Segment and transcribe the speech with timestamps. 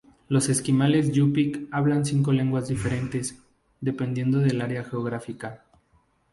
[0.29, 3.39] Los esquimales yupik hablan cinco lenguas diferentes,
[3.81, 5.63] dependiendo del área geográfica.